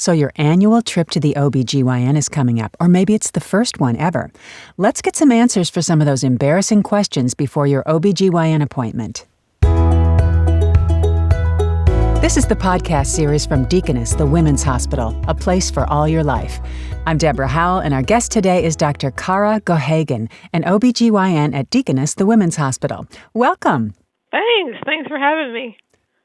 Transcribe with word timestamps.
So, 0.00 0.12
your 0.12 0.32
annual 0.36 0.80
trip 0.80 1.10
to 1.10 1.20
the 1.20 1.34
OBGYN 1.34 2.16
is 2.16 2.30
coming 2.30 2.58
up, 2.58 2.74
or 2.80 2.88
maybe 2.88 3.12
it's 3.12 3.32
the 3.32 3.38
first 3.38 3.80
one 3.80 3.98
ever. 3.98 4.30
Let's 4.78 5.02
get 5.02 5.14
some 5.14 5.30
answers 5.30 5.68
for 5.68 5.82
some 5.82 6.00
of 6.00 6.06
those 6.06 6.24
embarrassing 6.24 6.84
questions 6.84 7.34
before 7.34 7.66
your 7.66 7.82
OBGYN 7.84 8.62
appointment. 8.62 9.26
This 12.22 12.38
is 12.38 12.46
the 12.46 12.56
podcast 12.56 13.08
series 13.08 13.44
from 13.44 13.66
Deaconess, 13.66 14.14
the 14.14 14.24
Women's 14.24 14.62
Hospital, 14.62 15.14
a 15.28 15.34
place 15.34 15.70
for 15.70 15.84
all 15.90 16.08
your 16.08 16.24
life. 16.24 16.60
I'm 17.04 17.18
Deborah 17.18 17.46
Howell, 17.46 17.80
and 17.80 17.92
our 17.92 18.02
guest 18.02 18.32
today 18.32 18.64
is 18.64 18.76
Dr. 18.76 19.10
Kara 19.10 19.60
Geoghegan, 19.60 20.30
an 20.54 20.62
OBGYN 20.62 21.54
at 21.54 21.68
Deaconess, 21.68 22.14
the 22.14 22.24
Women's 22.24 22.56
Hospital. 22.56 23.06
Welcome. 23.34 23.92
Thanks. 24.30 24.78
Thanks 24.86 25.08
for 25.08 25.18
having 25.18 25.52
me. 25.52 25.76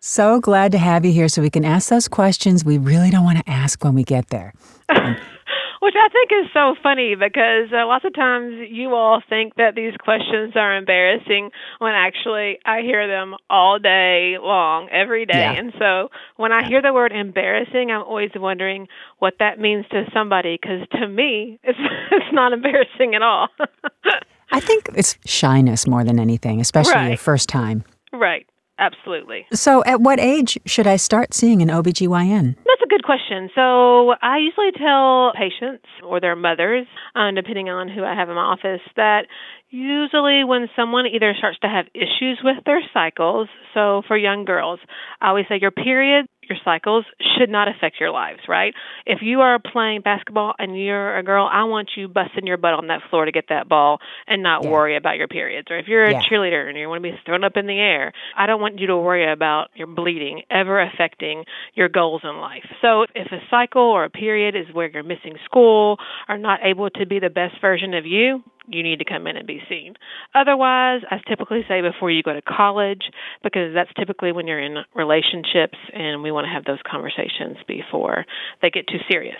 So 0.07 0.39
glad 0.39 0.71
to 0.73 0.77
have 0.77 1.03
you 1.03 1.11
here 1.11 1.27
so 1.27 1.41
we 1.41 1.49
can 1.49 1.65
ask 1.65 1.89
those 1.89 2.07
questions 2.07 2.63
we 2.63 2.77
really 2.77 3.09
don't 3.09 3.23
want 3.23 3.39
to 3.39 3.49
ask 3.49 3.83
when 3.83 3.95
we 3.95 4.03
get 4.03 4.27
there. 4.27 4.53
Which 4.89 5.95
I 5.97 6.09
think 6.09 6.29
is 6.31 6.51
so 6.53 6.75
funny 6.83 7.15
because 7.15 7.73
uh, 7.73 7.87
lots 7.87 8.05
of 8.05 8.13
times 8.13 8.67
you 8.69 8.93
all 8.93 9.23
think 9.27 9.55
that 9.55 9.73
these 9.73 9.95
questions 9.97 10.53
are 10.55 10.77
embarrassing 10.77 11.49
when 11.79 11.93
actually 11.93 12.59
I 12.67 12.81
hear 12.81 13.07
them 13.07 13.33
all 13.49 13.79
day 13.79 14.37
long, 14.39 14.89
every 14.91 15.25
day. 15.25 15.39
Yeah. 15.39 15.53
And 15.53 15.73
so 15.79 16.09
when 16.35 16.51
I 16.51 16.67
hear 16.67 16.83
the 16.83 16.93
word 16.93 17.11
embarrassing, 17.11 17.89
I'm 17.89 18.03
always 18.03 18.29
wondering 18.35 18.87
what 19.17 19.33
that 19.39 19.59
means 19.59 19.87
to 19.89 20.03
somebody 20.13 20.59
because 20.61 20.87
to 21.01 21.07
me, 21.07 21.59
it's, 21.63 21.79
it's 22.11 22.31
not 22.31 22.53
embarrassing 22.53 23.15
at 23.15 23.23
all. 23.23 23.47
I 24.51 24.59
think 24.59 24.87
it's 24.93 25.17
shyness 25.25 25.87
more 25.87 26.03
than 26.03 26.19
anything, 26.19 26.61
especially 26.61 27.07
your 27.07 27.17
first 27.17 27.49
time. 27.49 27.83
right. 28.13 28.44
Absolutely. 28.77 29.45
So, 29.53 29.83
at 29.85 30.01
what 30.01 30.19
age 30.19 30.59
should 30.65 30.87
I 30.87 30.97
start 30.97 31.33
seeing 31.33 31.61
an 31.61 31.69
OBGYN? 31.69 32.55
That's 32.57 32.81
a 32.83 32.87
good 32.87 33.03
question. 33.03 33.49
So 33.55 34.11
I 34.21 34.37
usually 34.37 34.71
tell 34.77 35.31
patients 35.35 35.85
or 36.03 36.19
their 36.19 36.35
mothers, 36.35 36.87
um, 37.15 37.35
depending 37.35 37.69
on 37.69 37.87
who 37.87 38.03
I 38.03 38.13
have 38.15 38.29
in 38.29 38.35
my 38.35 38.41
office, 38.41 38.81
that 38.95 39.27
usually 39.69 40.43
when 40.43 40.67
someone 40.75 41.05
either 41.05 41.33
starts 41.37 41.59
to 41.59 41.67
have 41.67 41.85
issues 41.93 42.39
with 42.43 42.63
their 42.65 42.81
cycles, 42.93 43.47
so 43.73 44.01
for 44.07 44.17
young 44.17 44.45
girls, 44.45 44.79
I 45.21 45.29
always 45.29 45.45
say 45.47 45.57
your 45.59 45.71
period, 45.71 46.25
your 46.49 46.57
cycles 46.63 47.05
should 47.37 47.49
not 47.49 47.67
affect 47.67 47.99
your 47.99 48.11
lives, 48.11 48.41
right? 48.47 48.73
If 49.05 49.19
you 49.21 49.41
are 49.41 49.59
playing 49.59 50.01
basketball 50.01 50.53
and 50.59 50.79
you're 50.79 51.17
a 51.17 51.23
girl, 51.23 51.49
I 51.51 51.63
want 51.63 51.91
you 51.95 52.07
busting 52.07 52.47
your 52.47 52.57
butt 52.57 52.73
on 52.73 52.87
that 52.87 53.01
floor 53.09 53.25
to 53.25 53.31
get 53.31 53.45
that 53.49 53.67
ball 53.67 53.99
and 54.27 54.43
not 54.43 54.63
Yeah. 54.63 54.69
worry 54.69 54.95
about 54.95 55.17
your 55.17 55.27
periods. 55.27 55.69
Or 55.69 55.77
if 55.77 55.87
you're 55.87 56.05
a 56.05 56.13
Yeah. 56.13 56.21
cheerleader 56.21 56.67
and 56.67 56.77
you 56.77 56.87
want 56.89 57.03
to 57.03 57.11
be 57.11 57.17
thrown 57.25 57.43
up 57.43 57.57
in 57.57 57.67
the 57.67 57.79
air, 57.79 58.13
I 58.35 58.45
don't 58.45 58.61
want 58.61 58.79
you 58.79 58.87
to 58.87 58.97
worry 58.97 59.29
about 59.29 59.69
your 59.75 59.87
bleeding 59.87 60.43
ever 60.49 60.79
affecting 60.79 61.45
your 61.73 61.89
goals 61.89 62.23
in 62.23 62.39
life. 62.39 62.65
So 62.81 63.05
if 63.15 63.31
a 63.31 63.41
cycle 63.49 63.81
or 63.81 64.03
a 64.03 64.09
period 64.09 64.55
is 64.55 64.71
where 64.73 64.87
you're 64.87 65.03
missing 65.03 65.37
school 65.45 65.99
or 66.27 66.37
not 66.37 66.59
able 66.63 66.89
to 66.91 67.05
be 67.05 67.19
the 67.19 67.29
best 67.29 67.59
version 67.61 67.93
of 67.93 68.05
you, 68.05 68.43
you 68.67 68.83
need 68.83 68.99
to 68.99 69.05
come 69.05 69.27
in 69.27 69.37
and 69.37 69.47
be 69.47 69.61
seen. 69.69 69.95
Otherwise, 70.33 71.01
I 71.09 71.19
typically 71.27 71.61
say 71.67 71.81
before 71.81 72.11
you 72.11 72.23
go 72.23 72.33
to 72.33 72.41
college, 72.41 73.03
because 73.43 73.73
that's 73.73 73.91
typically 73.97 74.31
when 74.31 74.47
you're 74.47 74.61
in 74.61 74.77
relationships 74.95 75.77
and 75.93 76.23
we 76.23 76.31
want 76.31 76.45
to 76.45 76.51
have 76.51 76.65
those 76.65 76.79
conversations 76.89 77.57
before 77.67 78.25
they 78.61 78.69
get 78.69 78.87
too 78.87 78.99
serious. 79.09 79.39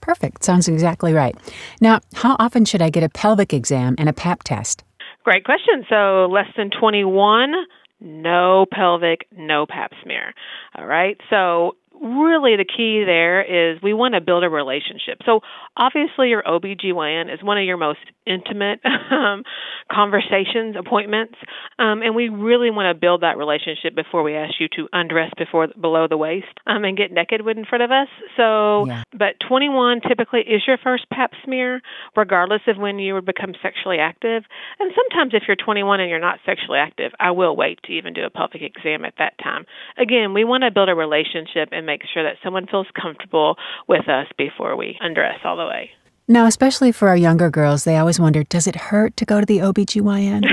Perfect. 0.00 0.44
Sounds 0.44 0.68
exactly 0.68 1.12
right. 1.12 1.36
Now, 1.80 2.00
how 2.14 2.36
often 2.38 2.64
should 2.64 2.82
I 2.82 2.90
get 2.90 3.04
a 3.04 3.08
pelvic 3.08 3.52
exam 3.54 3.94
and 3.98 4.08
a 4.08 4.12
PAP 4.12 4.42
test? 4.42 4.84
Great 5.24 5.44
question. 5.44 5.84
So, 5.88 6.26
less 6.30 6.48
than 6.56 6.70
21, 6.70 7.52
no 8.00 8.66
pelvic, 8.70 9.26
no 9.36 9.64
pap 9.66 9.92
smear. 10.02 10.34
All 10.76 10.86
right. 10.86 11.16
So, 11.30 11.76
really 12.02 12.56
the 12.56 12.64
key 12.64 13.04
there 13.06 13.42
is 13.42 13.80
we 13.82 13.94
want 13.94 14.14
to 14.14 14.20
build 14.20 14.42
a 14.44 14.50
relationship. 14.50 15.18
So, 15.24 15.40
obviously, 15.76 16.30
your 16.30 16.42
OBGYN 16.42 17.32
is 17.32 17.42
one 17.42 17.58
of 17.58 17.64
your 17.64 17.76
most 17.76 18.00
intimate 18.26 18.80
um, 19.10 19.44
conversations, 19.90 20.76
appointments, 20.78 21.34
um, 21.78 22.02
and 22.02 22.14
we 22.14 22.28
really 22.28 22.70
want 22.70 22.94
to 22.94 22.98
build 22.98 23.22
that 23.22 23.36
relationship 23.36 23.94
before 23.94 24.22
we 24.22 24.34
ask 24.34 24.54
you 24.58 24.68
to 24.76 24.88
undress 24.92 25.30
before 25.38 25.68
below 25.80 26.06
the 26.08 26.16
waist 26.16 26.48
um, 26.66 26.84
and 26.84 26.96
get 26.96 27.12
naked 27.12 27.40
in 27.46 27.64
front 27.64 27.82
of 27.82 27.90
us. 27.90 28.08
So, 28.36 28.86
Yeah. 28.86 29.02
but 29.12 29.38
21 29.46 30.00
typically 30.00 30.40
is 30.40 30.66
your 30.66 30.78
first 30.78 31.08
pap 31.10 31.32
smear, 31.44 31.80
regardless 32.16 32.62
of 32.66 32.78
when 32.78 32.98
you 32.98 33.14
would 33.14 33.26
become 33.26 33.54
sexually 33.62 33.98
active. 33.98 34.44
And 34.80 34.92
sometimes, 34.94 35.34
if 35.34 35.44
you're 35.46 35.56
21 35.56 36.00
and 36.00 36.10
you're 36.10 36.18
not 36.18 36.40
sexually 36.44 36.78
active, 36.78 37.12
I 37.20 37.30
will 37.30 37.54
wait 37.54 37.78
to 37.84 37.92
even 37.92 38.12
do 38.12 38.24
a 38.24 38.30
pelvic 38.30 38.62
exam 38.62 39.04
at 39.04 39.14
that 39.18 39.38
time. 39.38 39.66
Again, 39.98 40.34
we 40.34 40.44
want 40.44 40.64
to 40.64 40.70
build 40.70 40.88
a 40.88 40.94
relationship 40.94 41.68
and 41.72 41.86
make 41.86 41.91
sure 42.12 42.22
that 42.22 42.36
someone 42.42 42.66
feels 42.66 42.86
comfortable 43.00 43.56
with 43.88 44.08
us 44.08 44.26
before 44.38 44.76
we 44.76 44.96
undress 45.00 45.38
all 45.44 45.56
the 45.56 45.66
way. 45.66 45.90
Now, 46.28 46.46
especially 46.46 46.92
for 46.92 47.08
our 47.08 47.16
younger 47.16 47.50
girls, 47.50 47.84
they 47.84 47.96
always 47.96 48.18
wonder 48.18 48.44
does 48.44 48.66
it 48.66 48.76
hurt 48.76 49.16
to 49.18 49.24
go 49.24 49.40
to 49.40 49.46
the 49.46 49.58
OBGYN? 49.58 50.50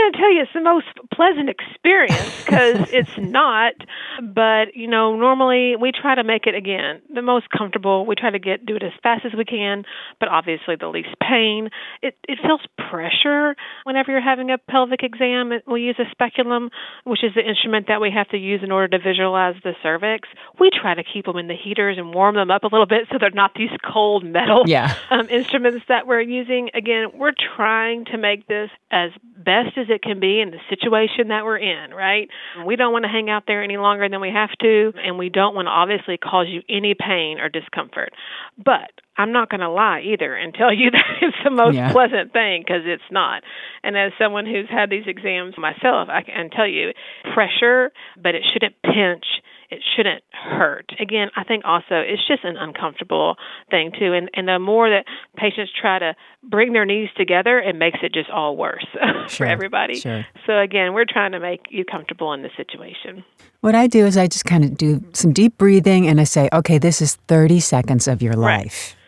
Going 0.00 0.12
to 0.12 0.18
tell 0.18 0.32
you 0.32 0.40
it's 0.42 0.52
the 0.54 0.62
most 0.62 0.86
pleasant 1.12 1.50
experience 1.50 2.44
because 2.44 2.90
it's 2.92 3.18
not. 3.18 3.74
But 4.22 4.74
you 4.74 4.88
know, 4.88 5.14
normally 5.16 5.76
we 5.76 5.92
try 5.92 6.14
to 6.14 6.24
make 6.24 6.46
it 6.46 6.54
again 6.54 7.02
the 7.12 7.20
most 7.20 7.50
comfortable. 7.50 8.06
We 8.06 8.14
try 8.14 8.30
to 8.30 8.38
get 8.38 8.64
do 8.64 8.76
it 8.76 8.82
as 8.82 8.92
fast 9.02 9.26
as 9.26 9.32
we 9.36 9.44
can, 9.44 9.84
but 10.18 10.28
obviously 10.30 10.76
the 10.76 10.88
least 10.88 11.10
pain. 11.20 11.68
It 12.00 12.16
it 12.28 12.38
feels 12.42 12.62
pressure 12.90 13.56
whenever 13.84 14.10
you're 14.12 14.22
having 14.22 14.50
a 14.50 14.56
pelvic 14.56 15.02
exam. 15.02 15.52
We 15.66 15.82
use 15.82 15.96
a 15.98 16.10
speculum, 16.10 16.70
which 17.04 17.22
is 17.22 17.32
the 17.34 17.46
instrument 17.46 17.88
that 17.88 18.00
we 18.00 18.10
have 18.10 18.28
to 18.28 18.38
use 18.38 18.60
in 18.62 18.72
order 18.72 18.96
to 18.96 19.02
visualize 19.04 19.56
the 19.62 19.74
cervix. 19.82 20.28
We 20.58 20.70
try 20.70 20.94
to 20.94 21.04
keep 21.04 21.26
them 21.26 21.36
in 21.36 21.48
the 21.48 21.56
heaters 21.56 21.98
and 21.98 22.14
warm 22.14 22.36
them 22.36 22.50
up 22.50 22.62
a 22.62 22.68
little 22.68 22.86
bit 22.86 23.08
so 23.12 23.18
they're 23.20 23.30
not 23.30 23.52
these 23.54 23.70
cold 23.92 24.24
metal 24.24 24.62
Yeah. 24.66 24.94
um, 25.10 25.28
instruments 25.28 25.84
that 25.88 26.06
we're 26.06 26.20
using. 26.22 26.70
Again, 26.74 27.08
we're 27.14 27.34
trying 27.56 28.06
to 28.06 28.16
make 28.16 28.46
this 28.46 28.70
as 28.90 29.10
best 29.36 29.76
as 29.76 29.89
it 29.90 30.02
can 30.02 30.20
be 30.20 30.40
in 30.40 30.50
the 30.50 30.58
situation 30.68 31.28
that 31.28 31.44
we're 31.44 31.58
in, 31.58 31.92
right? 31.92 32.28
We 32.64 32.76
don't 32.76 32.92
want 32.92 33.04
to 33.04 33.08
hang 33.10 33.28
out 33.28 33.44
there 33.46 33.62
any 33.62 33.76
longer 33.76 34.08
than 34.08 34.20
we 34.20 34.30
have 34.30 34.50
to, 34.60 34.92
and 35.04 35.18
we 35.18 35.28
don't 35.28 35.54
want 35.54 35.66
to 35.66 35.70
obviously 35.70 36.16
cause 36.16 36.46
you 36.48 36.62
any 36.68 36.94
pain 36.94 37.38
or 37.40 37.48
discomfort. 37.48 38.10
But 38.56 38.90
I'm 39.16 39.32
not 39.32 39.50
going 39.50 39.60
to 39.60 39.68
lie 39.68 40.00
either 40.00 40.34
and 40.34 40.54
tell 40.54 40.72
you 40.72 40.90
that 40.92 41.04
it's 41.20 41.36
the 41.44 41.50
most 41.50 41.74
Yeah. 41.74 41.92
pleasant 41.92 42.32
thing 42.32 42.62
because 42.62 42.82
it's 42.86 43.02
not. 43.10 43.42
And 43.82 43.96
as 43.98 44.12
someone 44.18 44.46
who's 44.46 44.68
had 44.70 44.88
these 44.90 45.04
exams 45.06 45.54
myself, 45.58 46.08
I 46.08 46.22
can 46.22 46.48
tell 46.50 46.66
you 46.68 46.92
pressure, 47.34 47.92
but 48.16 48.34
it 48.34 48.42
shouldn't 48.52 48.76
pinch 48.82 49.24
it 49.70 49.80
shouldn't 49.96 50.22
hurt. 50.32 50.90
Again, 50.98 51.28
I 51.36 51.44
think 51.44 51.64
also 51.64 51.94
it's 52.00 52.26
just 52.26 52.44
an 52.44 52.56
uncomfortable 52.56 53.36
thing 53.70 53.92
too, 53.98 54.12
and 54.12 54.28
and 54.34 54.48
the 54.48 54.58
more 54.58 54.90
that 54.90 55.04
patients 55.36 55.72
try 55.80 55.98
to 55.98 56.14
bring 56.42 56.72
their 56.72 56.84
knees 56.84 57.08
together, 57.16 57.58
it 57.58 57.74
makes 57.76 57.98
it 58.02 58.12
just 58.12 58.30
all 58.30 58.56
worse 58.56 58.86
Sure, 59.28 59.28
for 59.28 59.46
everybody. 59.46 59.94
sure. 60.00 60.26
So 60.46 60.58
again, 60.58 60.92
we're 60.94 61.04
trying 61.08 61.32
to 61.32 61.40
make 61.40 61.66
you 61.70 61.84
comfortable 61.84 62.32
in 62.32 62.42
the 62.42 62.50
situation. 62.56 63.24
What 63.60 63.74
I 63.74 63.86
do 63.86 64.06
is 64.06 64.16
I 64.16 64.26
just 64.26 64.44
kind 64.46 64.64
of 64.64 64.76
do 64.76 65.04
some 65.12 65.32
deep 65.32 65.58
breathing 65.58 66.08
and 66.08 66.20
I 66.20 66.24
say, 66.24 66.48
okay, 66.52 66.78
this 66.78 67.00
is 67.02 67.16
30 67.28 67.60
seconds 67.60 68.08
of 68.08 68.22
your 68.22 68.34
life. 68.34 68.90
Yeah. 68.94 68.99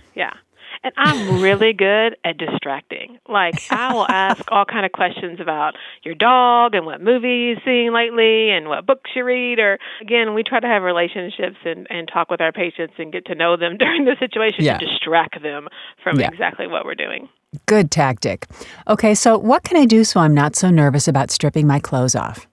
And 0.84 0.92
I'm 0.96 1.40
really 1.40 1.72
good 1.72 2.16
at 2.24 2.38
distracting. 2.38 3.18
Like 3.28 3.54
I 3.70 3.92
will 3.92 4.08
ask 4.10 4.42
all 4.50 4.64
kind 4.64 4.84
of 4.84 4.92
questions 4.92 5.38
about 5.40 5.74
your 6.02 6.14
dog 6.14 6.74
and 6.74 6.84
what 6.86 7.00
movie 7.00 7.50
you've 7.54 7.60
seen 7.64 7.92
lately 7.94 8.50
and 8.50 8.68
what 8.68 8.86
books 8.86 9.10
you 9.14 9.24
read 9.24 9.58
or 9.58 9.78
again, 10.00 10.34
we 10.34 10.42
try 10.42 10.60
to 10.60 10.66
have 10.66 10.82
relationships 10.82 11.56
and, 11.64 11.86
and 11.90 12.08
talk 12.12 12.30
with 12.30 12.40
our 12.40 12.52
patients 12.52 12.94
and 12.98 13.12
get 13.12 13.24
to 13.26 13.34
know 13.34 13.56
them 13.56 13.76
during 13.78 14.04
the 14.04 14.16
situation 14.18 14.64
Yeah. 14.64 14.78
to 14.78 14.86
distract 14.86 15.42
them 15.42 15.68
from 16.02 16.18
Yeah. 16.18 16.28
exactly 16.28 16.66
what 16.66 16.84
we're 16.84 16.94
doing. 16.94 17.28
Good 17.66 17.90
tactic. 17.90 18.46
Okay, 18.88 19.14
so 19.14 19.36
what 19.38 19.62
can 19.62 19.76
I 19.76 19.84
do 19.84 20.04
so 20.04 20.20
I'm 20.20 20.34
not 20.34 20.56
so 20.56 20.70
nervous 20.70 21.06
about 21.06 21.30
stripping 21.30 21.66
my 21.66 21.78
clothes 21.80 22.14
off? 22.16 22.46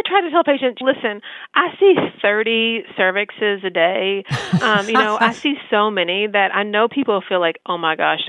I 0.00 0.08
try 0.08 0.20
to 0.22 0.30
tell 0.30 0.44
patients, 0.44 0.80
listen, 0.80 1.20
I 1.54 1.68
see 1.78 1.94
30 2.22 2.84
cervixes 2.98 3.64
a 3.64 3.70
day. 3.70 4.24
Um, 4.62 4.88
you 4.88 4.94
know, 4.94 5.18
I 5.20 5.34
see 5.42 5.54
so 5.70 5.90
many 5.90 6.26
that 6.26 6.54
I 6.54 6.62
know 6.62 6.88
people 6.88 7.22
feel 7.28 7.40
like, 7.40 7.58
oh 7.66 7.76
my 7.76 7.96
gosh, 7.96 8.22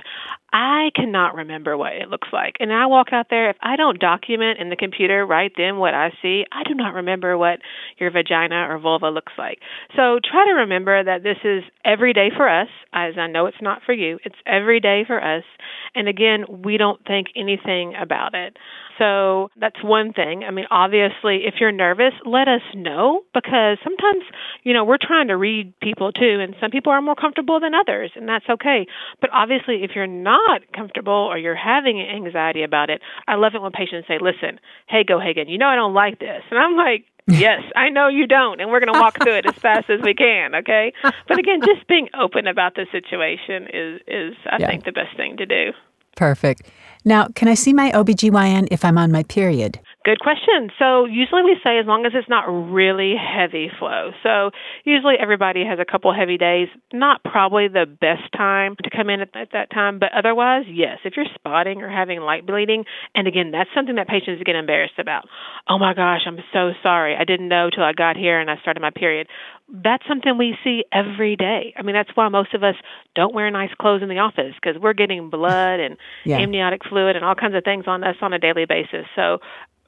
I 0.54 0.90
cannot 0.96 1.36
remember 1.36 1.78
what 1.78 1.94
it 1.94 2.10
looks 2.10 2.28
like. 2.34 2.58
And 2.60 2.74
I 2.74 2.88
walk 2.88 3.14
out 3.14 3.28
there, 3.30 3.50
if 3.50 3.56
I 3.62 3.78
don't 3.78 4.00
document 4.00 4.60
in 4.60 4.70
the 4.70 4.76
computer 4.76 5.26
right 5.26 5.52
then 5.56 5.78
what 5.78 5.94
I 5.94 6.10
see, 6.22 6.44
I 6.52 6.64
do 6.68 6.74
not 6.74 6.94
remember 6.94 7.38
what 7.38 7.60
your 7.98 8.12
vagina 8.12 8.68
or 8.70 8.78
vulva 8.78 9.10
looks 9.10 9.32
like. 9.38 9.60
So 9.96 10.20
try 10.20 10.46
to 10.46 10.52
remember 10.52 11.04
that 11.04 11.24
this 11.24 11.38
is 11.46 11.64
every 11.86 12.12
day 12.12 12.32
for 12.36 12.50
us, 12.50 12.68
as 12.92 13.14
I 13.18 13.28
know 13.28 13.46
it's 13.46 13.62
not 13.62 13.82
for 13.86 13.94
you. 13.94 14.20
It's 14.26 14.36
every 14.46 14.82
day 14.82 15.06
for 15.08 15.24
us. 15.24 15.44
And 15.94 16.08
again, 16.08 16.46
we 16.64 16.78
don't 16.78 17.06
think 17.06 17.28
anything 17.36 17.94
about 18.00 18.34
it. 18.34 18.58
So 18.98 19.50
that's 19.60 19.84
one 19.84 20.14
thing. 20.14 20.44
I 20.48 20.52
mean, 20.52 20.66
obviously, 20.70 21.44
if 21.46 21.56
you're 21.60 21.72
nervous, 21.72 22.14
let 22.26 22.48
us 22.48 22.62
know 22.76 23.22
because 23.34 23.78
sometimes, 23.84 24.24
you 24.64 24.74
know, 24.74 24.84
we're 24.84 25.02
trying 25.02 25.28
to 25.30 25.38
read 25.38 25.74
people 25.82 26.12
too, 26.12 26.40
and 26.40 26.56
some 26.62 26.72
people 26.72 26.92
are 26.92 27.02
more 27.02 27.16
comfortable 27.16 27.60
than 27.60 27.74
others, 27.74 28.12
and 28.16 28.30
that's 28.30 28.46
okay. 28.50 28.86
But 29.20 29.32
obviously, 29.34 29.84
if 29.84 29.92
you're 29.96 30.08
not 30.08 30.62
comfortable 30.76 31.14
or 31.14 31.38
you're 31.38 31.56
having 31.56 32.00
anxiety 32.00 32.64
about 32.64 32.90
it, 32.90 33.02
I 33.28 33.36
love 33.36 33.54
it 33.56 33.62
when 33.62 33.72
patients 33.72 34.08
say, 34.08 34.20
listen, 34.22 34.60
hey, 34.88 35.04
Geoghegan, 35.04 35.50
you 35.50 35.58
know 35.58 35.68
I 35.68 35.76
don't 35.76 35.94
like 35.94 36.20
this. 36.20 36.44
And 36.52 36.60
I'm 36.60 36.76
like, 36.78 37.06
Yes, 37.28 37.62
I 37.76 37.90
know 37.90 38.08
you 38.08 38.28
don't, 38.28 38.60
and 38.60 38.72
we're 38.72 38.80
going 38.80 38.94
to 38.94 39.00
walk 39.00 39.22
through 39.22 39.36
it 39.36 39.46
as 39.46 39.56
fast 39.56 39.90
as 39.90 40.02
we 40.02 40.14
can, 40.14 40.56
okay? 40.56 40.92
But 41.28 41.40
again, 41.40 41.62
just 41.66 41.88
being 41.88 42.10
open 42.20 42.48
about 42.48 42.76
the 42.76 42.86
situation 42.92 43.68
is 43.74 44.02
is 44.08 44.34
I 44.50 44.58
yeah. 44.60 44.68
think 44.68 44.84
the 44.86 44.92
best 44.92 45.16
thing 45.16 45.38
to 45.38 45.46
do. 45.46 45.72
Perfect. 46.16 46.64
Now, 47.06 47.28
can 47.34 47.48
I 47.48 47.54
see 47.54 47.74
my 47.74 47.92
OBGYN 47.92 48.68
if 48.70 48.84
I'm 48.84 48.98
on 48.98 49.12
my 49.12 49.24
period? 49.24 49.80
Good 50.04 50.20
question. 50.20 50.72
So 50.80 51.06
usually 51.06 51.44
we 51.44 51.58
say 51.64 51.78
as 51.78 51.86
long 51.86 52.08
as 52.08 52.14
it's 52.16 52.28
not 52.28 52.46
really 52.50 53.14
heavy 53.16 53.70
flow. 53.78 54.10
So 54.24 54.50
usually 54.84 55.14
everybody 55.22 55.64
has 55.64 55.78
a 55.78 55.86
couple 55.86 56.12
heavy 56.12 56.38
days. 56.38 56.70
Not 56.92 57.24
probably 57.24 57.68
the 57.68 57.86
best 57.86 58.32
time 58.36 58.76
to 58.84 58.90
come 58.90 59.12
in 59.12 59.22
at, 59.22 59.30
at 59.36 59.50
that 59.54 59.70
time, 59.70 60.00
but 60.00 60.10
otherwise, 60.18 60.64
yes. 60.68 60.98
If 61.06 61.14
you're 61.16 61.30
spotting 61.36 61.84
or 61.84 61.90
having 61.90 62.20
light 62.20 62.48
bleeding, 62.48 62.86
and 63.14 63.28
again, 63.28 63.52
that's 63.52 63.70
something 63.76 63.94
that 63.96 64.08
patients 64.08 64.42
get 64.44 64.56
embarrassed 64.56 64.98
about. 64.98 65.26
Oh 65.70 65.78
my 65.78 65.94
gosh, 65.94 66.22
I'm 66.26 66.40
so 66.52 66.72
sorry. 66.82 67.16
I 67.16 67.24
didn't 67.24 67.48
know 67.48 67.70
till 67.70 67.84
I 67.84 67.94
got 67.94 68.18
here 68.18 68.40
and 68.40 68.50
I 68.50 68.58
started 68.58 68.82
my 68.82 68.90
period. 68.90 69.28
That's 69.72 70.04
something 70.08 70.36
we 70.36 70.58
see 70.64 70.84
every 70.92 71.36
day. 71.36 71.76
I 71.78 71.84
mean, 71.84 71.94
that's 71.94 72.10
why 72.16 72.28
most 72.28 72.56
of 72.56 72.64
us 72.64 72.76
don't 73.16 73.36
wear 73.36 73.50
nice 73.52 73.70
clothes 73.80 74.02
in 74.02 74.10
the 74.10 74.18
office 74.18 74.54
because 74.62 74.82
we're 74.82 74.94
getting 74.94 75.30
blood 75.30 75.80
and 75.80 75.96
yeah. 76.26 76.40
amniotic 76.40 76.82
fluid 76.90 77.16
and 77.16 77.24
all 77.24 77.36
kinds 77.36 77.56
of 77.56 77.64
things 77.64 77.86
on 77.88 78.04
us 78.04 78.16
on 78.22 78.34
a 78.34 78.40
daily 78.40 78.66
basis. 78.66 79.06
So 79.16 79.38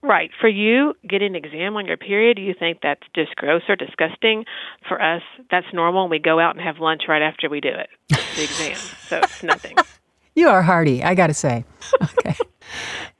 Right. 0.03 0.31
For 0.41 0.50
you, 0.50 0.95
getting 1.07 1.33
an 1.33 1.44
exam 1.44 1.77
on 1.77 1.85
your 1.85 1.95
period, 1.95 2.38
you 2.38 2.53
think 2.57 2.79
that's 2.83 3.01
just 3.15 3.35
gross 3.38 3.61
or 3.69 3.77
disgusting. 3.77 4.44
For 4.88 5.01
us, 5.01 5.21
that's 5.50 5.65
normal. 5.73 6.09
We 6.09 6.19
go 6.19 6.39
out 6.41 6.55
and 6.57 6.63
have 6.63 6.79
lunch 6.79 7.03
right 7.07 7.21
after 7.21 7.50
we 7.50 7.61
do 7.61 7.69
it, 7.69 7.89
the 8.09 8.15
exam. 8.44 8.75
So 8.75 9.19
it's 9.19 9.41
nothing. 9.44 9.77
You 10.35 10.50
are 10.50 10.63
hardy, 10.63 11.03
I 11.03 11.13
got 11.13 11.27
to 11.27 11.33
say. 11.35 11.63
Okay. 12.01 12.35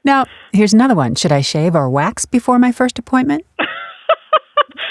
now, 0.03 0.25
here's 0.51 0.74
another 0.74 0.95
one. 0.95 1.13
Should 1.13 1.31
I 1.31 1.41
shave 1.41 1.75
or 1.75 1.88
wax 1.88 2.25
before 2.25 2.57
my 2.57 2.71
first 2.71 2.97
appointment? 2.97 3.45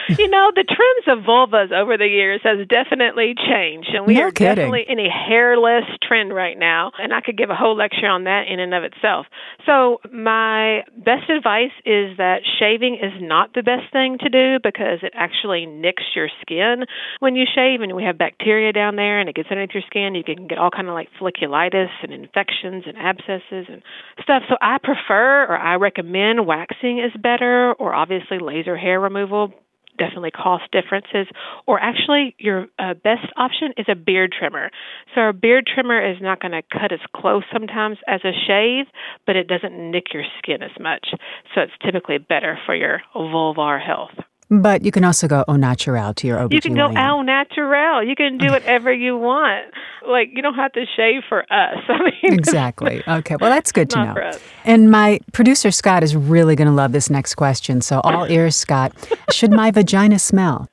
you 0.19 0.29
know, 0.29 0.51
the 0.55 0.65
trends 0.65 1.19
of 1.19 1.25
vulvas 1.25 1.73
over 1.73 1.97
the 1.97 2.07
years 2.07 2.41
has 2.45 2.67
definitely 2.69 3.35
changed, 3.35 3.91
and 3.95 4.07
we 4.07 4.15
no 4.15 4.23
are 4.23 4.31
kidding. 4.31 4.57
definitely 4.57 4.85
in 4.89 4.99
a 4.99 5.09
hairless 5.09 5.85
trend 6.03 6.35
right 6.35 6.59
now. 6.59 6.93
And 6.99 7.13
I 7.13 7.21
could 7.21 7.37
give 7.37 7.51
a 7.51 7.55
whole 7.55 7.77
lecture 7.77 8.07
on 8.07 8.25
that 8.25 8.47
in 8.49 8.61
and 8.61 8.75
of 8.75 8.85
itself. 8.85 9.27
So 9.67 10.01
my 10.13 10.83
best 10.97 11.31
advice 11.31 11.73
is 11.85 12.17
that 12.19 12.41
shaving 12.59 12.97
is 12.97 13.13
not 13.21 13.55
the 13.55 13.63
best 13.63 13.93
thing 13.93 14.19
to 14.19 14.29
do 14.29 14.59
because 14.63 15.01
it 15.03 15.13
actually 15.15 15.67
nicks 15.67 16.05
your 16.15 16.29
skin 16.41 16.85
when 17.21 17.37
you 17.37 17.47
shave, 17.53 17.81
and 17.81 17.95
we 17.95 18.05
have 18.05 18.19
bacteria 18.19 18.73
down 18.73 18.97
there, 18.97 19.21
and 19.21 19.29
it 19.29 19.35
gets 19.35 19.49
underneath 19.51 19.75
your 19.75 19.85
skin. 19.87 20.15
You 20.15 20.25
can 20.25 20.47
get 20.47 20.59
all 20.59 20.71
kind 20.71 20.89
of 20.89 20.95
like 20.95 21.09
folliculitis 21.21 21.91
and 22.03 22.13
infections 22.13 22.85
and 22.87 22.97
abscesses 22.97 23.67
and 23.69 23.83
stuff. 24.23 24.43
So 24.49 24.57
I 24.61 24.79
prefer 24.83 25.47
or 25.47 25.57
I 25.57 25.77
recommend 25.77 26.47
waxing 26.47 26.99
is 26.99 27.13
better, 27.21 27.73
or 27.75 27.95
obviously 27.95 28.39
laser 28.39 28.77
hair 28.77 29.01
removal 29.01 29.53
definitely 29.99 30.31
cost 30.31 30.65
differences. 30.73 31.27
Or 31.67 31.81
actually, 31.81 32.35
your 32.39 32.67
uh, 32.79 32.95
best 32.95 33.27
option 33.37 33.73
is 33.77 33.87
a 33.89 33.95
beard 33.95 34.35
trimmer. 34.39 34.71
So 35.15 35.29
a 35.29 35.33
beard 35.33 35.69
trimmer 35.73 36.01
is 36.11 36.17
not 36.21 36.41
going 36.41 36.53
to 36.53 36.63
cut 36.63 36.93
as 36.93 37.01
close 37.15 37.45
sometimes 37.53 37.99
as 38.07 38.21
a 38.25 38.33
shave, 38.47 38.87
but 39.27 39.37
it 39.37 39.49
doesn't 39.49 39.91
nick 39.91 40.13
your 40.13 40.25
skin 40.39 40.63
as 40.63 40.79
much. 40.81 41.09
So 41.55 41.63
it's 41.63 41.73
typically 41.85 42.19
better 42.19 42.59
for 42.67 42.75
your 42.75 43.03
vulvar 43.15 43.85
health. 43.85 44.15
But 44.61 44.85
you 44.85 44.93
can 44.93 45.03
also 45.03 45.27
go 45.27 45.47
au 45.49 45.57
naturel 45.57 46.13
to 46.13 46.27
your 46.27 46.37
OBGYN. 46.39 46.53
You 46.53 46.61
can 46.61 46.75
go 46.75 46.87
au 46.89 47.23
naturel. 47.23 48.05
You 48.05 48.15
can 48.15 48.37
do 48.37 48.49
whatever 48.49 48.93
you 48.93 49.17
want. 49.17 49.73
Like 50.07 50.29
you 50.35 50.43
don't 50.43 50.55
have 50.55 50.73
to 50.73 50.85
shave 50.95 51.23
for 51.27 51.41
us. 51.51 51.79
I 51.89 51.99
mean, 52.23 52.35
exactly. 52.35 53.03
Okay. 53.13 53.37
Well, 53.41 53.51
that's 53.51 53.73
good 53.73 53.91
to 53.91 54.05
know. 54.05 54.31
And 54.65 54.91
my 54.91 55.21
producer 55.33 55.71
Scott 55.71 56.03
is 56.03 56.15
really 56.17 56.57
going 56.57 56.69
to 56.69 56.75
love 56.75 56.93
this 56.93 57.09
next 57.11 57.35
question. 57.35 57.81
So 57.81 58.01
all 58.01 58.25
ears, 58.31 58.57
Scott. 58.57 58.93
Should 59.31 59.53
my 59.53 59.71
vagina 59.71 60.19
smell? 60.19 60.69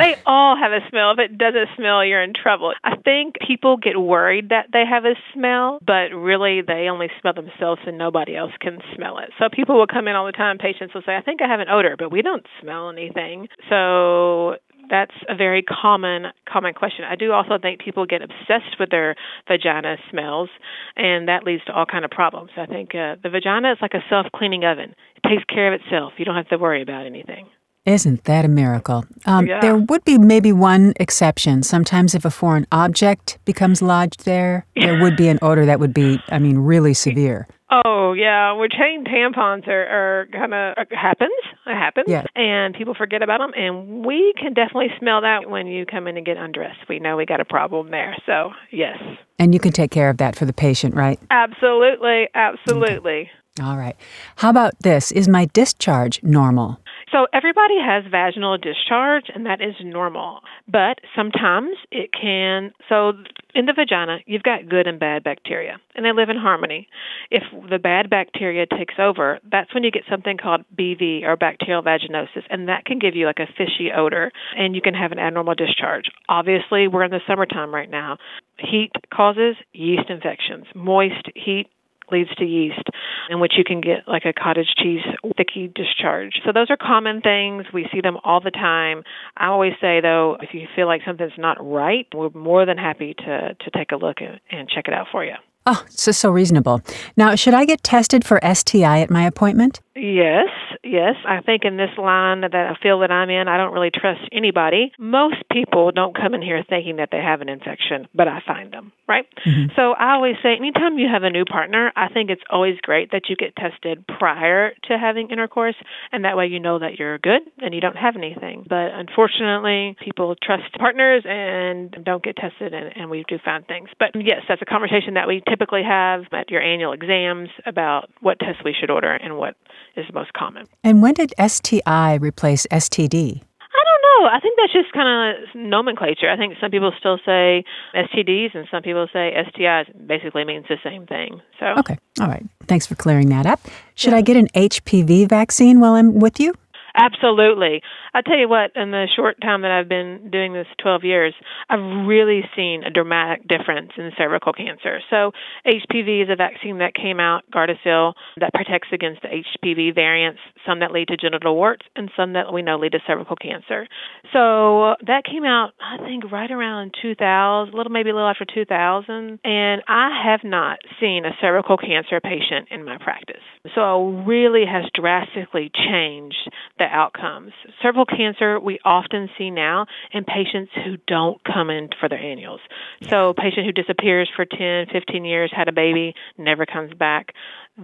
They 0.00 0.16
all 0.26 0.56
have 0.56 0.72
a 0.72 0.80
smell. 0.88 1.12
If 1.12 1.18
it 1.18 1.38
doesn't 1.38 1.68
smell, 1.76 2.04
you're 2.04 2.22
in 2.22 2.32
trouble. 2.32 2.72
I 2.82 2.96
think 2.96 3.36
people 3.46 3.76
get 3.76 4.00
worried 4.00 4.48
that 4.48 4.68
they 4.72 4.84
have 4.88 5.04
a 5.04 5.14
smell, 5.34 5.78
but 5.86 6.14
really 6.14 6.62
they 6.62 6.88
only 6.90 7.08
smell 7.20 7.34
themselves 7.34 7.82
and 7.86 7.98
nobody 7.98 8.36
else 8.36 8.52
can 8.60 8.78
smell 8.94 9.18
it. 9.18 9.30
So 9.38 9.48
people 9.52 9.76
will 9.76 9.86
come 9.86 10.08
in 10.08 10.16
all 10.16 10.26
the 10.26 10.32
time, 10.32 10.58
patients 10.58 10.94
will 10.94 11.02
say, 11.04 11.16
I 11.16 11.22
think 11.22 11.42
I 11.42 11.48
have 11.48 11.60
an 11.60 11.68
odor, 11.68 11.96
but 11.98 12.10
we 12.10 12.22
don't 12.22 12.46
smell 12.60 12.88
anything. 12.88 13.48
So 13.68 14.56
that's 14.88 15.14
a 15.28 15.36
very 15.36 15.62
common 15.62 16.26
common 16.50 16.74
question. 16.74 17.04
I 17.04 17.14
do 17.14 17.32
also 17.32 17.58
think 17.60 17.80
people 17.80 18.06
get 18.06 18.22
obsessed 18.22 18.78
with 18.78 18.90
their 18.90 19.14
vagina 19.46 19.96
smells, 20.10 20.48
and 20.96 21.28
that 21.28 21.44
leads 21.44 21.64
to 21.66 21.72
all 21.72 21.86
kind 21.86 22.04
of 22.04 22.10
problems. 22.10 22.50
I 22.56 22.66
think 22.66 22.94
uh, 22.94 23.16
the 23.22 23.30
vagina 23.30 23.72
is 23.72 23.78
like 23.80 23.94
a 23.94 24.02
self 24.08 24.26
cleaning 24.34 24.64
oven. 24.64 24.94
It 25.16 25.28
takes 25.28 25.44
care 25.44 25.72
of 25.72 25.80
itself. 25.80 26.14
You 26.18 26.24
don't 26.24 26.36
have 26.36 26.48
to 26.48 26.58
worry 26.58 26.82
about 26.82 27.06
anything. 27.06 27.46
Isn't 27.86 28.24
that 28.24 28.44
a 28.44 28.48
miracle? 28.48 29.04
Um, 29.24 29.46
yeah. 29.46 29.60
There 29.60 29.76
would 29.76 30.04
be 30.04 30.18
maybe 30.18 30.52
one 30.52 30.92
exception. 30.96 31.62
Sometimes, 31.62 32.14
if 32.14 32.24
a 32.24 32.30
foreign 32.30 32.66
object 32.70 33.38
becomes 33.46 33.80
lodged 33.80 34.24
there, 34.26 34.66
there 34.76 35.00
would 35.00 35.16
be 35.16 35.28
an 35.28 35.38
odor 35.42 35.64
that 35.64 35.80
would 35.80 35.94
be, 35.94 36.20
I 36.28 36.38
mean, 36.38 36.58
really 36.58 36.92
severe. 36.92 37.48
Oh 37.70 38.12
yeah, 38.12 38.52
chain 38.70 39.04
tampons 39.04 39.68
are, 39.68 39.86
are 39.86 40.28
kind 40.32 40.52
of 40.52 40.74
uh, 40.76 40.84
happens. 40.90 41.30
It 41.66 41.74
happens, 41.74 42.06
yeah. 42.08 42.24
and 42.34 42.74
people 42.74 42.94
forget 42.94 43.22
about 43.22 43.38
them. 43.38 43.52
And 43.56 44.04
we 44.04 44.34
can 44.36 44.54
definitely 44.54 44.88
smell 44.98 45.20
that 45.20 45.48
when 45.48 45.68
you 45.68 45.86
come 45.86 46.08
in 46.08 46.16
and 46.16 46.26
get 46.26 46.36
undressed. 46.36 46.80
We 46.88 46.98
know 46.98 47.16
we 47.16 47.26
got 47.26 47.40
a 47.40 47.44
problem 47.44 47.92
there. 47.92 48.16
So 48.26 48.50
yes. 48.72 48.98
And 49.38 49.54
you 49.54 49.60
can 49.60 49.70
take 49.70 49.92
care 49.92 50.10
of 50.10 50.16
that 50.16 50.34
for 50.34 50.46
the 50.46 50.52
patient, 50.52 50.96
right? 50.96 51.20
Absolutely, 51.30 52.28
absolutely. 52.34 53.30
Okay. 53.58 53.62
All 53.62 53.76
right. 53.76 53.96
How 54.36 54.50
about 54.50 54.74
this? 54.80 55.12
Is 55.12 55.28
my 55.28 55.46
discharge 55.46 56.22
normal? 56.22 56.80
So 57.12 57.26
everybody 57.32 57.74
has 57.82 58.04
vaginal 58.10 58.56
discharge, 58.56 59.24
and 59.34 59.46
that 59.46 59.60
is 59.60 59.74
normal. 59.82 60.40
But 60.68 61.00
sometimes 61.16 61.76
it 61.90 62.10
can. 62.12 62.72
So 62.88 63.12
in 63.54 63.66
the 63.66 63.72
vagina, 63.72 64.18
you've 64.26 64.42
got 64.42 64.68
good 64.68 64.86
and 64.86 65.00
bad 65.00 65.24
bacteria, 65.24 65.78
and 65.94 66.04
they 66.04 66.12
live 66.12 66.28
in 66.28 66.36
harmony. 66.36 66.88
If 67.30 67.42
the 67.68 67.78
bad 67.78 68.10
bacteria 68.10 68.66
takes 68.66 68.94
over, 68.98 69.40
that's 69.50 69.74
when 69.74 69.82
you 69.82 69.90
get 69.90 70.04
something 70.08 70.36
called 70.36 70.64
BV 70.78 71.24
or 71.24 71.36
bacterial 71.36 71.82
vaginosis, 71.82 72.44
and 72.48 72.68
that 72.68 72.84
can 72.84 72.98
give 72.98 73.16
you 73.16 73.26
like 73.26 73.40
a 73.40 73.52
fishy 73.58 73.90
odor, 73.96 74.30
and 74.56 74.74
you 74.74 74.80
can 74.80 74.94
have 74.94 75.12
an 75.12 75.18
abnormal 75.18 75.54
discharge. 75.54 76.04
Obviously, 76.28 76.86
we're 76.86 77.04
in 77.04 77.10
the 77.10 77.20
summertime 77.26 77.74
right 77.74 77.90
now. 77.90 78.18
Heat 78.58 78.92
causes 79.12 79.56
yeast 79.72 80.10
infections. 80.10 80.66
Moist 80.74 81.26
heat 81.34 81.66
leads 82.12 82.34
to 82.36 82.44
yeast, 82.44 82.82
in 83.28 83.40
which 83.40 83.52
you 83.56 83.64
can 83.64 83.80
get 83.80 84.06
like 84.06 84.24
a 84.24 84.32
cottage 84.32 84.74
cheese 84.76 85.02
thicky 85.36 85.72
discharge. 85.74 86.40
So 86.44 86.52
those 86.52 86.70
are 86.70 86.76
common 86.76 87.20
things. 87.20 87.66
We 87.72 87.88
see 87.92 88.00
them 88.00 88.18
all 88.24 88.40
the 88.40 88.50
time. 88.50 89.02
I 89.36 89.46
always 89.46 89.72
say 89.80 90.00
though, 90.00 90.36
if 90.40 90.54
you 90.54 90.66
feel 90.74 90.86
like 90.86 91.02
something's 91.06 91.32
not 91.38 91.56
right, 91.60 92.06
we're 92.14 92.30
more 92.30 92.66
than 92.66 92.78
happy 92.78 93.14
to 93.14 93.54
to 93.54 93.70
take 93.76 93.92
a 93.92 93.96
look 93.96 94.20
and, 94.20 94.40
and 94.50 94.68
check 94.68 94.88
it 94.88 94.94
out 94.94 95.06
for 95.10 95.24
you. 95.24 95.34
Oh, 95.66 95.82
this 95.86 96.08
is 96.08 96.16
so 96.16 96.30
reasonable. 96.30 96.80
Now, 97.16 97.34
should 97.34 97.52
I 97.52 97.66
get 97.66 97.82
tested 97.82 98.24
for 98.24 98.40
STI 98.42 99.00
at 99.00 99.10
my 99.10 99.26
appointment? 99.26 99.80
Yes, 100.00 100.48
yes. 100.82 101.16
I 101.28 101.42
think 101.42 101.64
in 101.64 101.76
this 101.76 101.90
line 101.98 102.40
that 102.40 102.54
I 102.54 102.74
feel 102.82 103.00
that 103.00 103.10
I'm 103.10 103.28
in, 103.28 103.48
I 103.48 103.58
don't 103.58 103.74
really 103.74 103.90
trust 103.90 104.22
anybody. 104.32 104.92
Most 104.98 105.36
people 105.52 105.92
don't 105.92 106.16
come 106.16 106.32
in 106.32 106.40
here 106.40 106.64
thinking 106.66 106.96
that 106.96 107.10
they 107.12 107.18
have 107.18 107.42
an 107.42 107.50
infection, 107.50 108.08
but 108.14 108.26
I 108.26 108.40
find 108.46 108.72
them, 108.72 108.92
right? 109.06 109.26
Mm-hmm. 109.44 109.74
So 109.76 109.92
I 109.92 110.14
always 110.14 110.36
say 110.42 110.56
anytime 110.56 110.98
you 110.98 111.06
have 111.12 111.22
a 111.22 111.28
new 111.28 111.44
partner, 111.44 111.92
I 111.96 112.08
think 112.08 112.30
it's 112.30 112.42
always 112.48 112.78
great 112.80 113.12
that 113.12 113.28
you 113.28 113.36
get 113.36 113.54
tested 113.56 114.06
prior 114.06 114.72
to 114.88 114.98
having 114.98 115.28
intercourse, 115.30 115.76
and 116.12 116.24
that 116.24 116.34
way 116.34 116.46
you 116.46 116.60
know 116.60 116.78
that 116.78 116.98
you're 116.98 117.18
good 117.18 117.42
and 117.58 117.74
you 117.74 117.82
don't 117.82 117.96
have 117.96 118.16
anything. 118.16 118.64
But 118.66 118.96
unfortunately, 118.96 119.96
people 120.02 120.34
trust 120.42 120.72
partners 120.78 121.24
and 121.28 121.94
don't 122.04 122.24
get 122.24 122.36
tested, 122.36 122.72
and, 122.72 122.96
and 122.96 123.10
we 123.10 123.24
do 123.28 123.38
find 123.44 123.66
things. 123.66 123.90
But 123.98 124.12
yes, 124.14 124.44
that's 124.48 124.62
a 124.62 124.66
conversation 124.66 125.14
that 125.14 125.28
we 125.28 125.42
typically 125.46 125.82
have 125.82 126.22
at 126.32 126.50
your 126.50 126.62
annual 126.62 126.92
exams 126.92 127.50
about 127.66 128.08
what 128.22 128.38
tests 128.38 128.62
we 128.64 128.74
should 128.78 128.90
order 128.90 129.12
and 129.12 129.36
what 129.36 129.56
is 129.96 130.06
the 130.06 130.12
most 130.12 130.32
common. 130.32 130.66
And 130.84 131.02
when 131.02 131.14
did 131.14 131.32
STI 131.38 132.14
replace 132.14 132.66
STD? 132.70 133.42
I 133.60 133.82
don't 133.84 134.24
know. 134.24 134.30
I 134.30 134.40
think 134.40 134.58
that's 134.58 134.72
just 134.72 134.92
kind 134.92 135.38
of 135.38 135.54
nomenclature. 135.54 136.28
I 136.28 136.36
think 136.36 136.54
some 136.60 136.70
people 136.70 136.92
still 136.98 137.18
say 137.24 137.64
STDs 137.94 138.54
and 138.54 138.66
some 138.70 138.82
people 138.82 139.06
say 139.12 139.32
STIs. 139.48 140.06
Basically 140.06 140.44
means 140.44 140.66
the 140.68 140.78
same 140.82 141.06
thing. 141.06 141.40
So 141.58 141.66
okay, 141.78 141.98
all 142.20 142.26
right. 142.26 142.44
Thanks 142.66 142.86
for 142.86 142.94
clearing 142.94 143.28
that 143.30 143.46
up. 143.46 143.60
Should 143.94 144.12
yeah. 144.12 144.18
I 144.18 144.22
get 144.22 144.36
an 144.36 144.48
HPV 144.48 145.28
vaccine 145.28 145.80
while 145.80 145.94
I'm 145.94 146.18
with 146.18 146.40
you? 146.40 146.54
Absolutely. 146.94 147.82
I 148.14 148.22
tell 148.22 148.38
you 148.38 148.48
what, 148.48 148.72
in 148.74 148.90
the 148.90 149.06
short 149.14 149.40
time 149.40 149.62
that 149.62 149.70
I've 149.70 149.88
been 149.88 150.30
doing 150.30 150.52
this 150.52 150.66
12 150.82 151.04
years, 151.04 151.34
I've 151.68 152.06
really 152.06 152.42
seen 152.56 152.82
a 152.84 152.90
dramatic 152.90 153.46
difference 153.46 153.92
in 153.96 154.10
cervical 154.18 154.52
cancer. 154.52 155.00
So, 155.10 155.32
HPV 155.66 156.24
is 156.24 156.28
a 156.30 156.36
vaccine 156.36 156.78
that 156.78 156.94
came 156.94 157.20
out, 157.20 157.44
Gardasil, 157.54 158.14
that 158.38 158.52
protects 158.52 158.88
against 158.92 159.22
the 159.22 159.28
HPV 159.28 159.94
variants, 159.94 160.40
some 160.66 160.80
that 160.80 160.92
lead 160.92 161.08
to 161.08 161.16
genital 161.16 161.54
warts, 161.56 161.86
and 161.96 162.10
some 162.16 162.34
that 162.34 162.52
we 162.52 162.62
know 162.62 162.76
lead 162.76 162.92
to 162.92 163.00
cervical 163.06 163.36
cancer. 163.36 163.86
So, 164.32 164.94
that 165.06 165.24
came 165.24 165.44
out, 165.44 165.72
I 165.80 165.98
think, 166.04 166.30
right 166.30 166.50
around 166.50 166.94
2000, 167.00 167.72
a 167.72 167.76
little 167.76 167.92
maybe 167.92 168.10
a 168.10 168.14
little 168.14 168.28
after 168.28 168.44
2000, 168.44 169.40
and 169.44 169.82
I 169.88 170.10
have 170.24 170.40
not 170.44 170.78
seen 171.00 171.24
a 171.24 171.30
cervical 171.40 171.76
cancer 171.76 172.20
patient 172.20 172.68
in 172.70 172.84
my 172.84 172.98
practice. 172.98 173.42
So, 173.74 174.10
it 174.10 174.26
really 174.26 174.64
has 174.66 174.84
drastically 174.94 175.70
changed 175.74 176.50
the 176.78 176.84
outcomes. 176.84 177.52
Cervical 177.82 178.06
cancer 178.06 178.58
we 178.60 178.78
often 178.84 179.28
see 179.38 179.50
now 179.50 179.86
in 180.12 180.24
patients 180.24 180.72
who 180.84 180.96
don't 181.06 181.42
come 181.44 181.70
in 181.70 181.88
for 181.98 182.08
their 182.08 182.18
annuals. 182.18 182.60
So, 183.08 183.30
a 183.30 183.34
patient 183.34 183.66
who 183.66 183.72
disappears 183.72 184.30
for 184.34 184.44
10, 184.44 184.86
15 184.92 185.24
years, 185.24 185.52
had 185.54 185.68
a 185.68 185.72
baby, 185.72 186.14
never 186.38 186.66
comes 186.66 186.94
back 186.94 187.34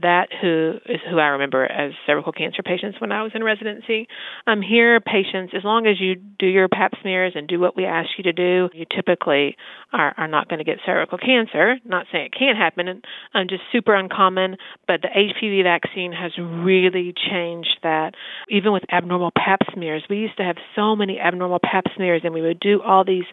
that 0.02 0.28
who 0.42 0.74
is 0.86 1.00
who 1.08 1.18
I 1.18 1.28
remember 1.28 1.64
as 1.64 1.92
cervical 2.06 2.32
cancer 2.32 2.62
patients 2.62 3.00
when 3.00 3.12
I 3.12 3.22
was 3.22 3.32
in 3.34 3.42
residency. 3.42 4.08
Um, 4.46 4.60
here, 4.60 5.00
patients, 5.00 5.54
as 5.56 5.64
long 5.64 5.86
as 5.86 6.00
you 6.00 6.16
do 6.16 6.46
your 6.46 6.68
pap 6.68 6.92
smears 7.00 7.32
and 7.34 7.48
do 7.48 7.58
what 7.58 7.76
we 7.76 7.86
ask 7.86 8.10
you 8.18 8.24
to 8.24 8.32
do, 8.32 8.68
you 8.74 8.84
typically 8.94 9.56
are, 9.92 10.14
are 10.16 10.28
not 10.28 10.48
going 10.48 10.58
to 10.58 10.64
get 10.64 10.78
cervical 10.84 11.18
cancer. 11.18 11.76
Not 11.84 12.06
saying 12.12 12.26
it 12.26 12.38
can't 12.38 12.58
happen, 12.58 13.02
um, 13.34 13.46
just 13.48 13.62
super 13.72 13.94
uncommon. 13.94 14.56
But 14.86 15.02
the 15.02 15.08
HPV 15.08 15.62
vaccine 15.62 16.12
has 16.12 16.32
really 16.38 17.14
changed 17.30 17.78
that. 17.82 18.12
Even 18.50 18.72
with 18.72 18.82
abnormal 18.92 19.30
pap 19.36 19.60
smears, 19.72 20.04
we 20.10 20.18
used 20.18 20.36
to 20.36 20.44
have 20.44 20.56
so 20.74 20.94
many 20.94 21.18
abnormal 21.18 21.60
pap 21.62 21.84
smears, 21.94 22.22
and 22.24 22.34
we 22.34 22.42
would 22.42 22.60
do 22.60 22.82
all 22.82 23.04
these 23.04 23.24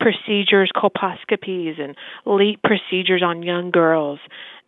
procedures, 0.00 0.70
colposcopies, 0.74 1.80
and 1.80 1.94
LEEP 2.26 2.60
procedures 2.62 3.22
on 3.22 3.42
young 3.42 3.70
girls 3.70 4.18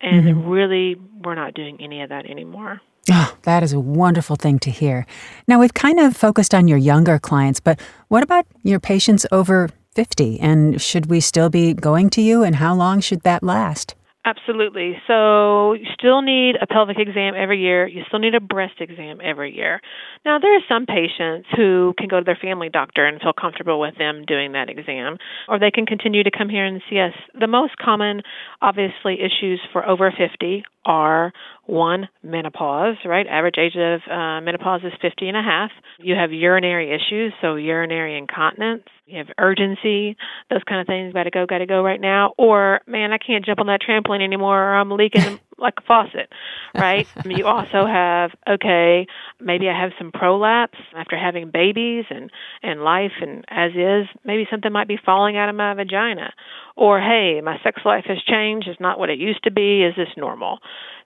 and 0.01 0.25
mm-hmm. 0.25 0.49
really 0.49 0.95
we're 1.23 1.35
not 1.35 1.53
doing 1.53 1.77
any 1.81 2.01
of 2.01 2.09
that 2.09 2.25
anymore. 2.25 2.81
Oh, 3.09 3.35
that 3.43 3.63
is 3.63 3.73
a 3.73 3.79
wonderful 3.79 4.35
thing 4.35 4.59
to 4.59 4.69
hear. 4.69 5.05
Now, 5.47 5.59
we've 5.59 5.73
kind 5.73 5.99
of 5.99 6.15
focused 6.15 6.53
on 6.53 6.67
your 6.67 6.77
younger 6.77 7.17
clients, 7.17 7.59
but 7.59 7.79
what 8.09 8.21
about 8.21 8.45
your 8.63 8.79
patients 8.79 9.25
over 9.31 9.69
50? 9.95 10.39
And 10.39 10.79
should 10.79 11.07
we 11.07 11.19
still 11.19 11.49
be 11.49 11.73
going 11.73 12.09
to 12.11 12.21
you, 12.21 12.43
and 12.43 12.55
how 12.55 12.75
long 12.75 12.99
should 13.01 13.21
that 13.21 13.43
last? 13.43 13.95
Absolutely. 14.23 14.97
So 15.07 15.73
you 15.73 15.85
still 15.97 16.21
need 16.21 16.55
a 16.61 16.67
pelvic 16.67 16.99
exam 16.99 17.33
every 17.35 17.59
year. 17.59 17.87
You 17.87 18.03
still 18.07 18.19
need 18.19 18.35
a 18.35 18.39
breast 18.39 18.75
exam 18.79 19.19
every 19.23 19.55
year. 19.55 19.81
Now, 20.23 20.37
there 20.37 20.55
are 20.55 20.61
some 20.69 20.85
patients 20.85 21.47
who 21.55 21.95
can 21.97 22.07
go 22.07 22.19
to 22.19 22.23
their 22.23 22.37
family 22.39 22.69
doctor 22.69 23.03
and 23.07 23.19
feel 23.19 23.33
comfortable 23.33 23.79
with 23.79 23.97
them 23.97 24.23
doing 24.27 24.51
that 24.51 24.69
exam, 24.69 25.17
or 25.47 25.57
they 25.57 25.71
can 25.71 25.87
continue 25.87 26.23
to 26.23 26.29
come 26.29 26.49
here 26.49 26.65
and 26.65 26.83
see 26.87 26.99
us. 26.99 27.13
The 27.39 27.47
most 27.47 27.77
common, 27.77 28.21
obviously, 28.61 29.17
issues 29.21 29.59
for 29.73 29.83
over 29.87 30.13
50 30.15 30.65
are 30.85 31.31
one, 31.65 32.09
menopause, 32.23 32.97
right? 33.05 33.25
Average 33.27 33.55
age 33.57 33.75
of 33.75 34.01
uh, 34.11 34.41
menopause 34.41 34.81
is 34.83 34.93
50 35.01 35.27
and 35.27 35.37
a 35.37 35.41
half. 35.41 35.71
You 35.99 36.15
have 36.15 36.31
urinary 36.31 36.91
issues, 36.93 37.33
so 37.41 37.55
urinary 37.55 38.17
incontinence. 38.17 38.83
You 39.05 39.19
have 39.19 39.27
urgency, 39.37 40.17
those 40.49 40.63
kind 40.67 40.81
of 40.81 40.87
things. 40.87 41.13
Got 41.13 41.23
to 41.23 41.31
go, 41.31 41.45
got 41.45 41.59
to 41.59 41.65
go 41.65 41.83
right 41.83 42.01
now. 42.01 42.33
Or, 42.37 42.81
man, 42.87 43.11
I 43.11 43.17
can't 43.17 43.45
jump 43.45 43.59
on 43.59 43.67
that 43.67 43.81
trampoline 43.87 44.23
anymore, 44.23 44.57
or 44.57 44.75
I'm 44.75 44.91
leaking 44.91 45.39
like 45.57 45.75
a 45.77 45.81
faucet, 45.81 46.31
right? 46.75 47.07
you 47.25 47.45
also 47.45 47.85
have, 47.85 48.31
okay, 48.47 49.07
maybe 49.39 49.69
I 49.69 49.79
have 49.79 49.91
some 49.97 50.11
prolapse 50.11 50.79
after 50.95 51.17
having 51.17 51.51
babies 51.51 52.05
and, 52.09 52.31
and 52.63 52.81
life 52.83 53.13
and 53.21 53.45
as 53.49 53.71
is. 53.71 54.07
Maybe 54.25 54.47
something 54.49 54.71
might 54.71 54.87
be 54.87 54.99
falling 55.03 55.37
out 55.37 55.49
of 55.49 55.55
my 55.55 55.73
vagina. 55.73 56.33
Or, 56.75 56.99
hey, 56.99 57.41
my 57.43 57.57
sex 57.63 57.81
life 57.85 58.05
has 58.07 58.17
changed. 58.27 58.67
It's 58.67 58.79
not 58.79 58.97
what 58.97 59.09
it 59.09 59.19
used 59.19 59.43
to 59.43 59.51
be. 59.51 59.83
Is 59.83 59.95
this 59.95 60.09
normal? 60.17 60.59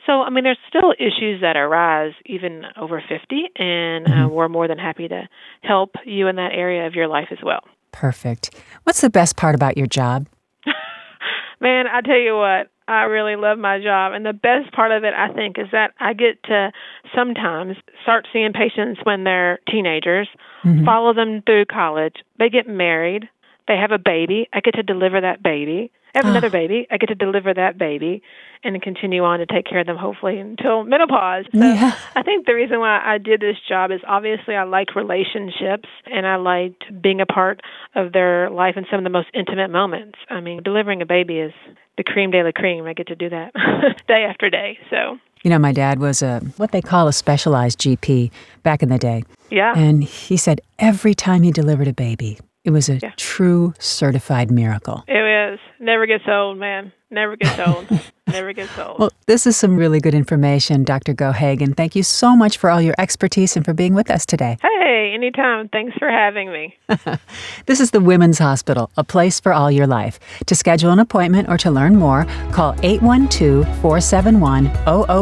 So, 0.05 0.21
I 0.21 0.29
mean, 0.29 0.43
there's 0.43 0.59
still 0.69 0.93
issues 0.99 1.41
that 1.41 1.57
arise 1.57 2.13
even 2.25 2.63
over 2.77 3.01
50, 3.01 3.49
and 3.55 4.05
uh, 4.05 4.09
mm-hmm. 4.09 4.33
we're 4.33 4.49
more 4.49 4.67
than 4.67 4.77
happy 4.77 5.07
to 5.07 5.27
help 5.63 5.95
you 6.05 6.27
in 6.27 6.35
that 6.35 6.51
area 6.53 6.85
of 6.85 6.93
your 6.93 7.07
life 7.07 7.29
as 7.31 7.39
well. 7.43 7.61
Perfect. 7.91 8.51
What's 8.83 9.01
the 9.01 9.09
best 9.09 9.35
part 9.35 9.55
about 9.55 9.77
your 9.77 9.87
job? 9.87 10.27
Man, 11.59 11.87
I 11.87 12.01
tell 12.01 12.19
you 12.19 12.35
what, 12.35 12.69
I 12.87 13.03
really 13.03 13.35
love 13.35 13.57
my 13.57 13.81
job. 13.81 14.13
And 14.13 14.25
the 14.25 14.33
best 14.33 14.71
part 14.73 14.91
of 14.91 15.03
it, 15.03 15.13
I 15.13 15.33
think, 15.33 15.57
is 15.57 15.67
that 15.71 15.93
I 15.99 16.13
get 16.13 16.41
to 16.43 16.71
sometimes 17.15 17.77
start 18.03 18.27
seeing 18.31 18.53
patients 18.53 18.99
when 19.03 19.23
they're 19.23 19.59
teenagers, 19.69 20.27
mm-hmm. 20.63 20.85
follow 20.85 21.13
them 21.13 21.41
through 21.45 21.65
college, 21.65 22.15
they 22.37 22.49
get 22.49 22.67
married, 22.67 23.27
they 23.67 23.77
have 23.77 23.91
a 23.91 23.97
baby. 23.97 24.47
I 24.53 24.59
get 24.59 24.75
to 24.75 24.83
deliver 24.83 25.19
that 25.21 25.41
baby. 25.41 25.91
I 26.13 26.19
have 26.19 26.27
oh. 26.27 26.29
another 26.29 26.49
baby. 26.49 26.87
I 26.89 26.97
get 26.97 27.07
to 27.07 27.15
deliver 27.15 27.53
that 27.53 27.77
baby 27.77 28.21
and 28.63 28.81
continue 28.81 29.23
on 29.23 29.39
to 29.39 29.45
take 29.45 29.65
care 29.65 29.79
of 29.79 29.87
them 29.87 29.97
hopefully 29.97 30.39
until 30.39 30.83
menopause. 30.83 31.45
So 31.51 31.59
yeah. 31.59 31.97
I 32.15 32.23
think 32.23 32.45
the 32.45 32.53
reason 32.53 32.79
why 32.79 33.01
I 33.03 33.17
did 33.17 33.41
this 33.41 33.57
job 33.67 33.91
is 33.91 33.99
obviously 34.07 34.55
I 34.55 34.63
like 34.63 34.95
relationships 34.95 35.89
and 36.05 36.25
I 36.25 36.37
liked 36.37 36.85
being 37.01 37.21
a 37.21 37.25
part 37.25 37.61
of 37.95 38.13
their 38.13 38.49
life 38.49 38.75
in 38.77 38.85
some 38.89 38.99
of 38.99 39.03
the 39.03 39.09
most 39.09 39.27
intimate 39.33 39.71
moments. 39.71 40.17
I 40.29 40.39
mean, 40.39 40.63
delivering 40.63 41.01
a 41.01 41.05
baby 41.05 41.39
is 41.39 41.53
the 41.97 42.03
cream 42.03 42.31
de 42.31 42.43
la 42.43 42.51
cream. 42.51 42.85
I 42.85 42.93
get 42.93 43.07
to 43.07 43.15
do 43.15 43.29
that 43.29 43.53
day 44.07 44.25
after 44.27 44.49
day. 44.49 44.77
So 44.89 45.17
you 45.43 45.51
know, 45.51 45.59
my 45.59 45.71
dad 45.71 45.99
was 45.99 46.23
a 46.23 46.39
what 46.57 46.71
they 46.71 46.81
call 46.81 47.07
a 47.07 47.13
specialized 47.13 47.79
GP 47.79 48.31
back 48.63 48.81
in 48.81 48.89
the 48.89 48.97
day. 48.97 49.23
Yeah. 49.51 49.73
And 49.77 50.03
he 50.03 50.37
said 50.37 50.59
every 50.79 51.13
time 51.13 51.43
he 51.43 51.51
delivered 51.51 51.87
a 51.87 51.93
baby, 51.93 52.39
it 52.63 52.71
was 52.71 52.89
a 52.89 52.97
yeah. 52.97 53.11
true 53.15 53.75
certified 53.77 54.49
miracle. 54.49 55.03
It 55.07 55.53
is. 55.53 55.59
Never 55.79 56.07
gets 56.07 56.23
old, 56.27 56.57
man. 56.57 56.91
Never 57.11 57.35
gets 57.35 57.59
old. 57.59 57.87
Never 58.27 58.53
gets 58.53 58.75
old. 58.79 58.97
Well, 58.97 59.11
this 59.27 59.45
is 59.45 59.55
some 59.55 59.77
really 59.77 59.99
good 59.99 60.15
information, 60.15 60.83
Dr. 60.83 61.13
Geoghegan. 61.13 61.77
Thank 61.77 61.95
you 61.95 62.01
so 62.01 62.35
much 62.35 62.57
for 62.57 62.71
all 62.71 62.81
your 62.81 62.95
expertise 62.97 63.55
and 63.55 63.63
for 63.63 63.73
being 63.73 63.93
with 63.93 64.09
us 64.09 64.25
today. 64.25 64.57
Hey, 64.63 64.74
anytime. 64.95 65.69
Thanks 65.69 65.95
for 65.97 66.09
having 66.09 66.51
me. 66.51 66.77
this 67.65 67.79
is 67.79 67.91
the 67.91 67.99
Women's 67.99 68.39
Hospital, 68.39 68.89
a 68.97 69.03
place 69.03 69.39
for 69.39 69.53
all 69.53 69.71
your 69.71 69.87
life. 69.87 70.19
To 70.45 70.55
schedule 70.55 70.91
an 70.91 70.99
appointment 70.99 71.49
or 71.49 71.57
to 71.59 71.71
learn 71.71 71.95
more, 71.95 72.25
call 72.51 72.75
812 72.83 73.65
471 73.81 74.73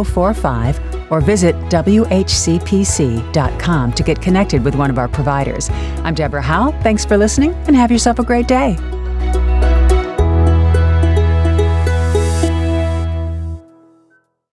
0045 0.05 1.11
or 1.11 1.21
visit 1.21 1.55
WHCPC.com 1.69 2.13
to 3.93 4.03
get 4.03 4.21
connected 4.21 4.63
with 4.63 4.75
one 4.75 4.89
of 4.89 4.97
our 4.97 5.07
providers. 5.07 5.69
I'm 6.03 6.15
Deborah 6.15 6.41
Howell. 6.41 6.71
Thanks 6.81 7.05
for 7.05 7.17
listening 7.17 7.53
and 7.67 7.75
have 7.75 7.91
yourself 7.91 8.19
a 8.19 8.23
great 8.23 8.47
day. 8.47 8.77